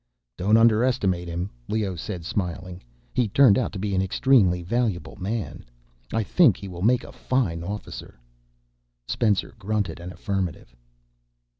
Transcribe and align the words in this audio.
"Don't 0.35 0.57
underestimate 0.57 1.27
him," 1.27 1.51
Leoh 1.67 1.95
said, 1.95 2.25
smiling. 2.25 2.81
"He 3.13 3.27
turned 3.27 3.55
out 3.59 3.71
to 3.73 3.77
be 3.77 3.93
an 3.93 4.01
extremely 4.01 4.63
valuable 4.63 5.15
man. 5.17 5.63
I 6.11 6.23
think 6.23 6.57
he 6.57 6.67
will 6.67 6.81
make 6.81 7.03
a 7.03 7.11
fine 7.11 7.63
officer." 7.63 8.19
Spencer 9.07 9.53
grunted 9.59 9.99
an 9.99 10.11
affirmative. 10.11 10.75